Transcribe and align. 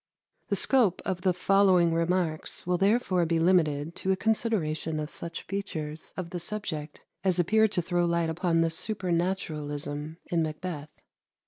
The 0.47 0.55
scope 0.55 0.99
of 1.05 1.21
the 1.21 1.31
following 1.31 1.93
remarks 1.93 2.65
will 2.65 2.79
therefore 2.79 3.23
be 3.27 3.37
limited 3.37 3.93
to 3.97 4.11
a 4.11 4.15
consideration 4.15 4.99
of 4.99 5.11
such 5.11 5.43
features 5.43 6.11
of 6.17 6.31
the 6.31 6.39
subject 6.39 7.03
as 7.23 7.37
appear 7.37 7.67
to 7.67 7.83
throw 7.83 8.05
light 8.07 8.31
upon 8.31 8.61
the 8.61 8.71
supernaturalism 8.71 10.17
in 10.25 10.41
"Macbeth." 10.41 10.89